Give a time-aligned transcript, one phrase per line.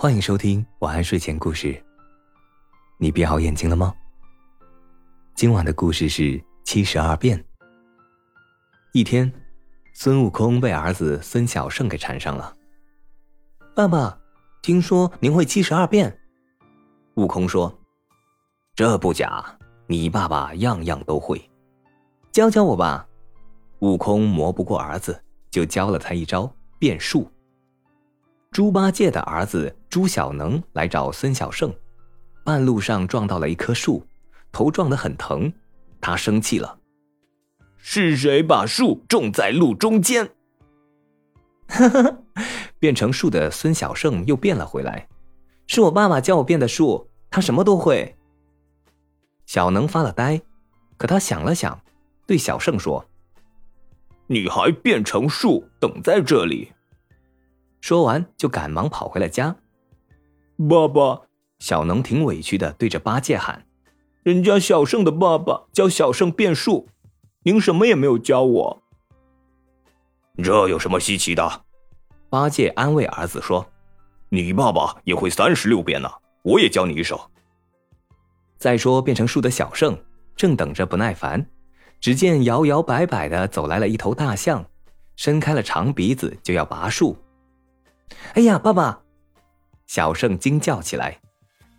[0.00, 1.76] 欢迎收听晚安睡前故事。
[2.98, 3.92] 你闭好眼睛了吗？
[5.34, 7.44] 今晚的故事是七十二变。
[8.92, 9.28] 一天，
[9.94, 12.54] 孙悟空被儿子孙小圣给缠上了。
[13.74, 14.16] 爸爸，
[14.62, 16.16] 听说您会七十二变？
[17.16, 17.76] 悟空说
[18.76, 21.42] ：“这不假，你爸爸样样都会。
[22.30, 23.04] 教教我吧。”
[23.82, 25.20] 悟空磨不过儿子，
[25.50, 27.28] 就教了他一招变树。
[28.58, 31.72] 猪八戒的儿子猪小能来找孙小圣，
[32.42, 34.04] 半路上撞到了一棵树，
[34.50, 35.52] 头撞得很疼，
[36.00, 36.76] 他生气了
[37.78, 40.28] ：“是谁把树种在路中间？”
[41.70, 42.24] 呵呵，
[42.80, 45.06] 变成树的孙小圣又变了回来
[45.68, 48.16] ：“是我爸爸教我变的树，他什么都会。”
[49.46, 50.42] 小能发了呆，
[50.96, 51.80] 可他想了想，
[52.26, 53.06] 对小圣说
[54.26, 56.72] ：“你还变成树等在这里。”
[57.80, 59.56] 说完，就赶忙跑回了家。
[60.68, 61.22] 爸爸，
[61.58, 63.66] 小能挺委屈的，对着八戒喊
[64.24, 66.88] ：“人家小圣的爸爸教小圣变数，
[67.44, 68.82] 您什么也没有教我。”
[70.42, 71.64] 这有什么稀奇的？
[72.28, 73.66] 八戒安慰儿子说
[74.30, 76.10] ：“你爸爸也会三十六变呢，
[76.42, 77.30] 我也教你一手。”
[78.58, 79.96] 再说，变成树的小圣
[80.34, 81.48] 正等着不耐烦，
[82.00, 84.64] 只见摇摇摆摆的走来了一头大象，
[85.14, 87.16] 伸开了长鼻子就要拔树。
[88.34, 89.02] 哎呀，爸爸！
[89.86, 91.18] 小圣惊叫起来，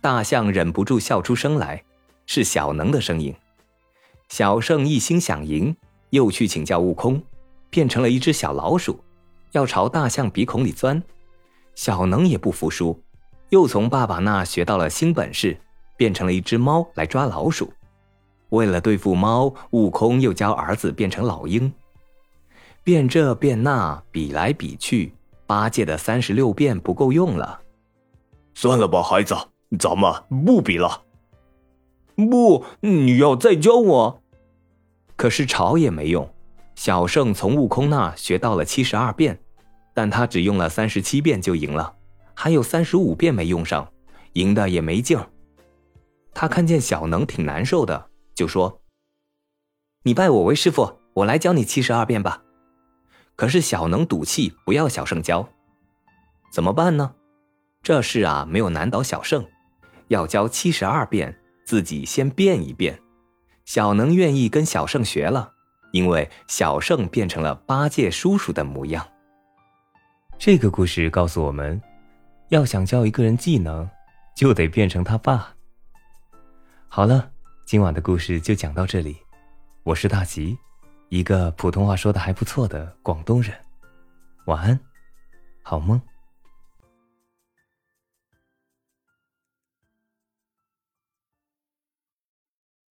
[0.00, 1.84] 大象忍不住笑出声来，
[2.26, 3.34] 是小能的声音。
[4.28, 5.76] 小圣一心想赢，
[6.10, 7.22] 又去请教悟空，
[7.68, 9.02] 变成了一只小老鼠，
[9.52, 11.02] 要朝大象鼻孔里钻。
[11.74, 13.00] 小能也不服输，
[13.48, 15.56] 又从爸爸那学到了新本事，
[15.96, 17.72] 变成了一只猫来抓老鼠。
[18.50, 21.72] 为了对付猫，悟空又教儿子变成老鹰，
[22.82, 25.12] 变这变那，比来比去。
[25.50, 27.60] 八戒的三十六变不够用了，
[28.54, 29.34] 算了吧，孩子，
[29.80, 30.14] 咱们
[30.46, 31.02] 不比了。
[32.14, 34.22] 不，你要再教我。
[35.16, 36.32] 可是吵也没用。
[36.76, 39.40] 小圣从悟空那学到了七十二变，
[39.92, 41.96] 但他只用了三十七变就赢了，
[42.32, 43.92] 还有三十五变没用上，
[44.34, 45.28] 赢的也没劲儿。
[46.32, 48.06] 他看见小能挺难受的，
[48.36, 48.82] 就说
[50.06, 52.40] ：“你拜我为师傅，我来教你七十二变吧。”
[53.40, 55.48] 可是小能赌气不要小圣教，
[56.52, 57.14] 怎么办呢？
[57.82, 59.46] 这事啊没有难倒小圣，
[60.08, 63.00] 要教七十二变，自己先变一变。
[63.64, 65.52] 小能愿意跟小圣学了，
[65.90, 69.08] 因为小圣变成了八戒叔叔的模样。
[70.36, 71.80] 这个故事告诉我们，
[72.50, 73.88] 要想教一个人技能，
[74.36, 75.54] 就得变成他爸。
[76.88, 77.30] 好了，
[77.64, 79.16] 今晚的故事就讲到这里，
[79.84, 80.58] 我是大吉。
[81.10, 83.52] 一个普通话说的还不错的广东人，
[84.46, 84.78] 晚安，
[85.60, 86.00] 好梦。